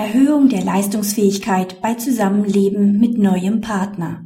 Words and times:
Erhöhung 0.00 0.48
der 0.48 0.64
Leistungsfähigkeit 0.64 1.82
bei 1.82 1.92
Zusammenleben 1.92 2.98
mit 2.98 3.18
neuem 3.18 3.60
Partner. 3.60 4.24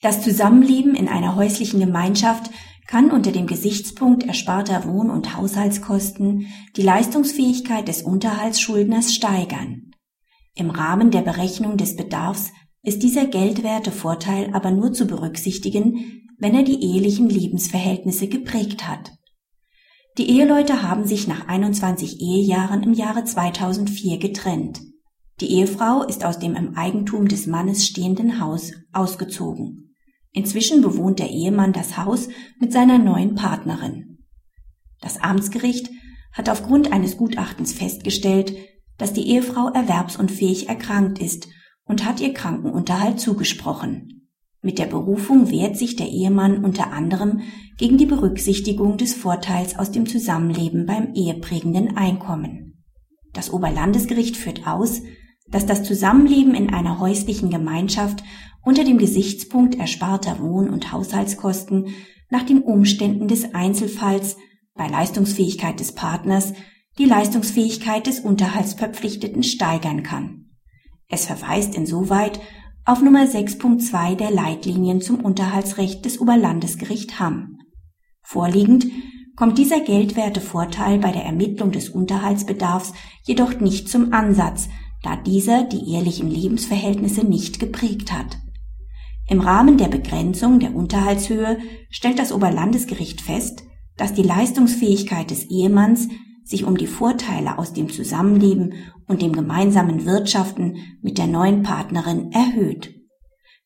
Das 0.00 0.22
Zusammenleben 0.22 0.94
in 0.94 1.08
einer 1.08 1.36
häuslichen 1.36 1.78
Gemeinschaft 1.78 2.50
kann 2.86 3.10
unter 3.10 3.32
dem 3.32 3.46
Gesichtspunkt 3.46 4.24
ersparter 4.24 4.86
Wohn- 4.86 5.10
und 5.10 5.36
Haushaltskosten 5.36 6.46
die 6.74 6.80
Leistungsfähigkeit 6.80 7.86
des 7.86 8.00
Unterhaltsschuldners 8.00 9.14
steigern. 9.14 9.90
Im 10.54 10.70
Rahmen 10.70 11.10
der 11.10 11.20
Berechnung 11.20 11.76
des 11.76 11.94
Bedarfs 11.94 12.50
ist 12.82 13.02
dieser 13.02 13.26
geldwerte 13.26 13.92
Vorteil 13.92 14.54
aber 14.54 14.70
nur 14.70 14.94
zu 14.94 15.06
berücksichtigen, 15.06 16.30
wenn 16.38 16.54
er 16.54 16.62
die 16.62 16.82
ehelichen 16.82 17.28
Lebensverhältnisse 17.28 18.26
geprägt 18.28 18.88
hat. 18.88 19.12
Die 20.18 20.30
Eheleute 20.30 20.82
haben 20.82 21.06
sich 21.06 21.28
nach 21.28 21.46
21 21.46 22.20
Ehejahren 22.22 22.82
im 22.82 22.94
Jahre 22.94 23.24
2004 23.24 24.18
getrennt. 24.18 24.80
Die 25.42 25.50
Ehefrau 25.52 26.04
ist 26.04 26.24
aus 26.24 26.38
dem 26.38 26.54
im 26.54 26.74
Eigentum 26.74 27.28
des 27.28 27.46
Mannes 27.46 27.86
stehenden 27.86 28.40
Haus 28.40 28.72
ausgezogen. 28.94 29.94
Inzwischen 30.32 30.80
bewohnt 30.80 31.18
der 31.18 31.28
Ehemann 31.28 31.74
das 31.74 31.98
Haus 31.98 32.28
mit 32.58 32.72
seiner 32.72 32.96
neuen 32.96 33.34
Partnerin. 33.34 34.24
Das 35.02 35.20
Amtsgericht 35.20 35.90
hat 36.32 36.48
aufgrund 36.48 36.92
eines 36.92 37.18
Gutachtens 37.18 37.74
festgestellt, 37.74 38.56
dass 38.96 39.12
die 39.12 39.28
Ehefrau 39.28 39.68
erwerbsunfähig 39.68 40.70
erkrankt 40.70 41.18
ist 41.18 41.48
und 41.84 42.06
hat 42.06 42.20
ihr 42.20 42.32
Krankenunterhalt 42.32 43.20
zugesprochen. 43.20 44.15
Mit 44.66 44.80
der 44.80 44.86
Berufung 44.86 45.48
wehrt 45.52 45.76
sich 45.76 45.94
der 45.94 46.08
Ehemann 46.08 46.64
unter 46.64 46.92
anderem 46.92 47.42
gegen 47.78 47.98
die 47.98 48.06
Berücksichtigung 48.06 48.96
des 48.96 49.14
Vorteils 49.14 49.78
aus 49.78 49.92
dem 49.92 50.06
Zusammenleben 50.06 50.86
beim 50.86 51.14
eheprägenden 51.14 51.96
Einkommen. 51.96 52.82
Das 53.32 53.52
Oberlandesgericht 53.52 54.36
führt 54.36 54.66
aus, 54.66 55.02
dass 55.46 55.66
das 55.66 55.84
Zusammenleben 55.84 56.56
in 56.56 56.74
einer 56.74 56.98
häuslichen 56.98 57.48
Gemeinschaft 57.48 58.24
unter 58.64 58.82
dem 58.82 58.98
Gesichtspunkt 58.98 59.76
ersparter 59.76 60.40
Wohn- 60.40 60.70
und 60.70 60.90
Haushaltskosten 60.90 61.86
nach 62.28 62.42
den 62.42 62.60
Umständen 62.60 63.28
des 63.28 63.54
Einzelfalls 63.54 64.36
bei 64.74 64.88
Leistungsfähigkeit 64.88 65.78
des 65.78 65.92
Partners 65.92 66.54
die 66.98 67.04
Leistungsfähigkeit 67.04 68.08
des 68.08 68.18
Unterhaltsverpflichteten 68.18 69.44
steigern 69.44 70.02
kann. 70.02 70.46
Es 71.06 71.26
verweist 71.26 71.76
insoweit 71.76 72.40
auf 72.86 73.02
Nummer 73.02 73.24
6.2 73.24 74.14
der 74.14 74.30
Leitlinien 74.30 75.00
zum 75.00 75.18
Unterhaltsrecht 75.18 76.04
des 76.04 76.20
Oberlandesgericht 76.20 77.18
Hamm. 77.18 77.58
Vorliegend 78.22 78.86
kommt 79.34 79.58
dieser 79.58 79.80
geldwerte 79.80 80.40
Vorteil 80.40 81.00
bei 81.00 81.10
der 81.10 81.24
Ermittlung 81.24 81.72
des 81.72 81.88
Unterhaltsbedarfs 81.88 82.92
jedoch 83.24 83.58
nicht 83.58 83.88
zum 83.88 84.12
Ansatz, 84.12 84.68
da 85.02 85.16
dieser 85.16 85.64
die 85.64 85.94
ehrlichen 85.94 86.30
Lebensverhältnisse 86.30 87.26
nicht 87.26 87.58
geprägt 87.58 88.12
hat. 88.12 88.38
Im 89.28 89.40
Rahmen 89.40 89.78
der 89.78 89.88
Begrenzung 89.88 90.60
der 90.60 90.72
Unterhaltshöhe 90.72 91.58
stellt 91.90 92.20
das 92.20 92.30
Oberlandesgericht 92.30 93.20
fest, 93.20 93.64
dass 93.96 94.14
die 94.14 94.22
Leistungsfähigkeit 94.22 95.32
des 95.32 95.42
Ehemanns 95.50 96.08
sich 96.46 96.64
um 96.64 96.76
die 96.78 96.86
Vorteile 96.86 97.58
aus 97.58 97.72
dem 97.72 97.90
Zusammenleben 97.90 98.74
und 99.06 99.20
dem 99.20 99.32
gemeinsamen 99.32 100.06
Wirtschaften 100.06 100.76
mit 101.02 101.18
der 101.18 101.26
neuen 101.26 101.62
Partnerin 101.62 102.30
erhöht. 102.32 102.94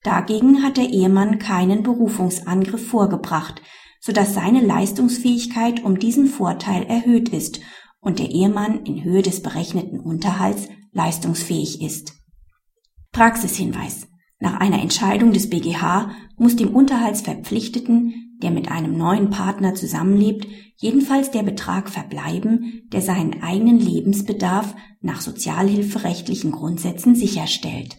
Dagegen 0.02 0.62
hat 0.62 0.78
der 0.78 0.88
Ehemann 0.88 1.38
keinen 1.38 1.82
Berufungsangriff 1.82 2.88
vorgebracht, 2.88 3.60
sodass 4.00 4.32
seine 4.32 4.64
Leistungsfähigkeit 4.64 5.84
um 5.84 5.98
diesen 5.98 6.26
Vorteil 6.26 6.84
erhöht 6.84 7.28
ist 7.28 7.60
und 8.00 8.18
der 8.18 8.30
Ehemann 8.30 8.86
in 8.86 9.04
Höhe 9.04 9.20
des 9.20 9.42
berechneten 9.42 10.00
Unterhalts 10.00 10.68
leistungsfähig 10.92 11.82
ist. 11.82 12.14
Praxishinweis. 13.12 14.08
Nach 14.38 14.58
einer 14.58 14.80
Entscheidung 14.80 15.34
des 15.34 15.50
BGH 15.50 16.12
muss 16.38 16.56
dem 16.56 16.74
Unterhaltsverpflichteten, 16.74 18.29
der 18.42 18.50
mit 18.50 18.70
einem 18.70 18.96
neuen 18.96 19.30
Partner 19.30 19.74
zusammenlebt, 19.74 20.46
jedenfalls 20.76 21.30
der 21.30 21.42
Betrag 21.42 21.88
verbleiben, 21.88 22.82
der 22.92 23.02
seinen 23.02 23.42
eigenen 23.42 23.78
Lebensbedarf 23.78 24.74
nach 25.00 25.20
sozialhilferechtlichen 25.20 26.52
Grundsätzen 26.52 27.14
sicherstellt 27.14 27.96